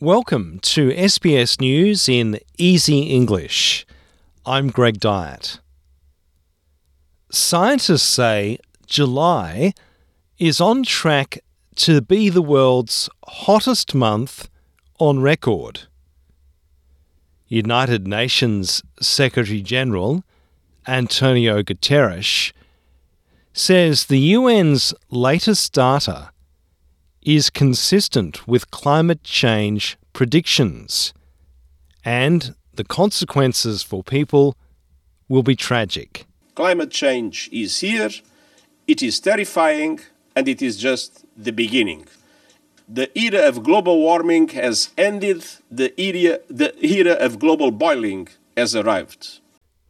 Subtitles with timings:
[0.00, 3.86] Welcome to SBS News in Easy English.
[4.44, 5.58] I'm Greg Dyett.
[7.30, 9.72] Scientists say July
[10.38, 11.38] is on track
[11.76, 14.50] to be the world's hottest month
[14.98, 15.84] on record.
[17.48, 20.22] United Nations Secretary General
[20.86, 22.52] Antonio Guterres
[23.54, 26.32] says the UN's latest data
[27.26, 31.12] is consistent with climate change predictions,
[32.04, 34.56] and the consequences for people
[35.28, 36.24] will be tragic.
[36.54, 38.10] Climate change is here,
[38.86, 39.98] it is terrifying,
[40.36, 42.06] and it is just the beginning.
[42.88, 48.76] The era of global warming has ended, the era, the era of global boiling has
[48.76, 49.40] arrived.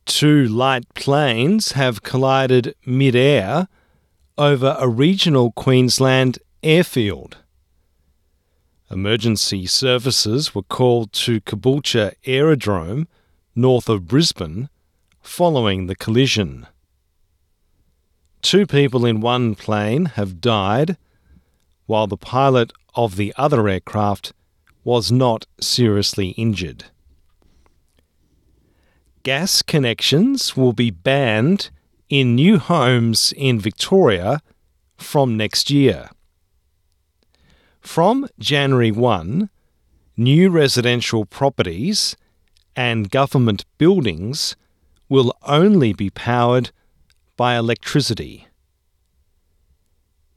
[0.06, 3.68] Two light planes have collided mid-air
[4.38, 7.38] over a regional Queensland airfield.
[8.90, 13.08] Emergency services were called to Caboolture Aerodrome,
[13.54, 14.68] north of Brisbane,
[15.20, 16.66] following the collision.
[18.42, 20.96] Two people in one plane have died,
[21.86, 24.32] while the pilot of the other aircraft
[24.84, 26.84] was not seriously injured.
[29.24, 31.70] Gas connections will be banned
[32.08, 34.40] in new homes in Victoria
[34.96, 36.08] from next year.
[37.86, 39.48] From January 1,
[40.16, 42.16] new residential properties
[42.74, 44.56] and government buildings
[45.08, 46.72] will only be powered
[47.36, 48.48] by electricity.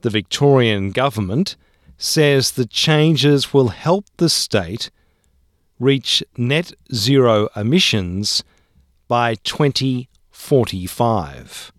[0.01, 1.55] The Victorian Government
[1.97, 4.91] says the changes will help the state
[5.79, 8.43] reach net zero emissions
[9.07, 11.71] by 2045.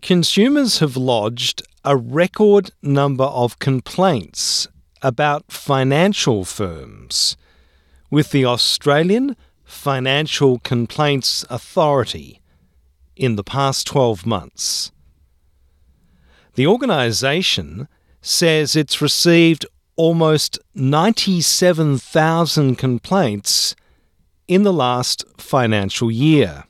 [0.00, 4.68] Consumers have lodged a record number of complaints
[5.02, 7.36] about financial firms
[8.08, 12.40] with the Australian Financial Complaints Authority
[13.16, 14.92] in the past 12 months.
[16.54, 17.88] The organisation
[18.20, 19.66] says it's received
[19.96, 23.74] almost 97,000 complaints
[24.46, 26.62] in the last financial year.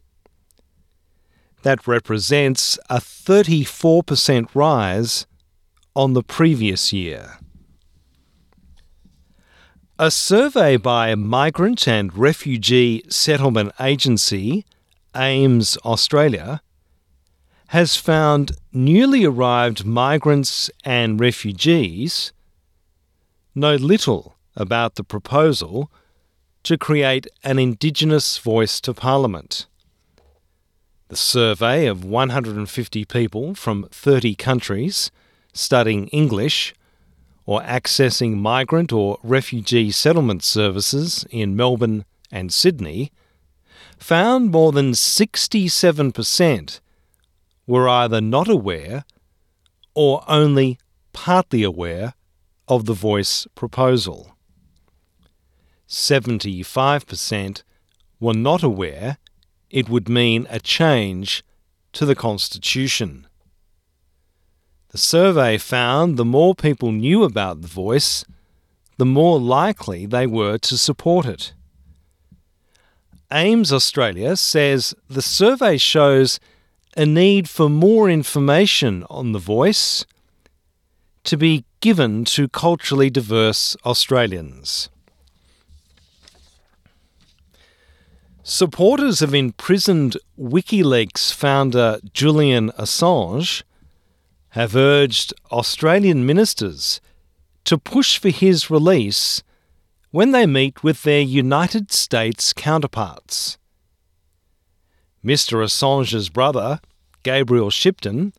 [1.62, 5.26] That represents a 34% rise
[5.94, 7.38] on the previous year.
[9.98, 14.64] A survey by Migrant and Refugee Settlement Agency,
[15.14, 16.60] AMES Australia,
[17.68, 22.32] has found newly arrived migrants and refugees
[23.54, 25.90] know little about the proposal
[26.64, 29.66] to create an Indigenous voice to Parliament.
[31.12, 35.10] The survey of 150 people from 30 countries
[35.52, 36.72] studying English
[37.44, 43.12] or accessing migrant or refugee settlement services in Melbourne and Sydney
[43.98, 46.80] found more than 67%
[47.66, 49.04] were either not aware
[49.94, 50.78] or only
[51.12, 52.14] partly aware
[52.68, 54.34] of the voice proposal.
[55.86, 57.62] 75%
[58.18, 59.18] were not aware
[59.72, 61.42] it would mean a change
[61.92, 63.26] to the Constitution.
[64.90, 68.24] The survey found the more people knew about the voice,
[68.98, 71.54] the more likely they were to support it.
[73.30, 76.38] AMES Australia says the survey shows
[76.94, 80.04] a need for more information on the voice
[81.24, 84.90] to be given to culturally diverse Australians.
[88.44, 93.62] Supporters of imprisoned WikiLeaks founder Julian Assange
[94.50, 97.00] have urged Australian ministers
[97.64, 99.44] to push for his release
[100.10, 103.58] when they meet with their United States counterparts.
[105.24, 105.62] Mr.
[105.62, 106.80] Assange's brother,
[107.22, 108.32] Gabriel Shipton,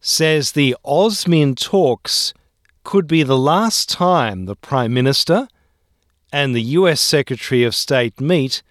[0.00, 2.32] says the AUSMIN talks
[2.82, 5.48] could be the last time the Prime Minister
[6.32, 8.62] and the US Secretary of State meet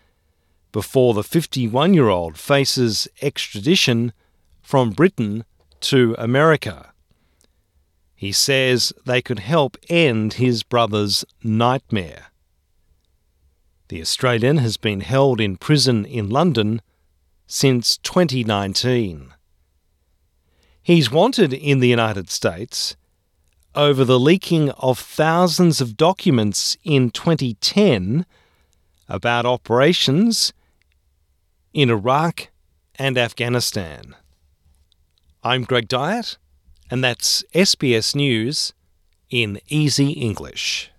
[0.72, 4.14] before the 51 year old faces extradition
[4.62, 5.44] from Britain
[5.82, 6.94] to America.
[8.16, 12.28] He says they could help end his brother's nightmare.
[13.88, 16.82] The Australian has been held in prison in London
[17.48, 19.34] since 2019.
[20.82, 22.96] He's wanted in the United States
[23.76, 28.26] over the leaking of thousands of documents in 2010
[29.08, 30.54] about operations
[31.74, 32.50] in Iraq
[32.96, 34.16] and Afghanistan.
[35.44, 36.38] I'm Greg Dyett,
[36.90, 38.74] and that's SBS News
[39.30, 40.92] in Easy English.